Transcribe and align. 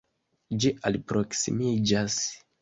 Ĝi 0.63 0.71
alproksimiĝas. 0.89 2.19